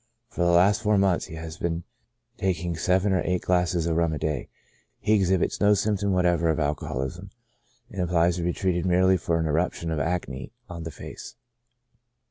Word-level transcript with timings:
For 0.29 0.43
the 0.43 0.49
last 0.51 0.81
four 0.81 0.97
months 0.97 1.25
he 1.25 1.35
has 1.35 1.57
been 1.59 1.83
taking 2.39 2.75
seven 2.75 3.13
or 3.13 3.21
eight 3.23 3.43
glasses 3.43 3.85
of 3.85 3.97
rum 3.97 4.13
a 4.13 4.17
day. 4.17 4.49
He 4.99 5.13
exhibits 5.13 5.61
no 5.61 5.75
symptom 5.75 6.11
whatever 6.11 6.49
of 6.49 6.59
alcoholism, 6.59 7.29
and 7.91 8.01
applies 8.01 8.37
to 8.37 8.41
be 8.41 8.51
treated 8.51 8.83
merely 8.87 9.15
for 9.15 9.37
an 9.39 9.45
eruption 9.45 9.91
of 9.91 9.99
acne 9.99 10.53
on 10.67 10.85
the 10.85 10.89
face. 10.91 11.35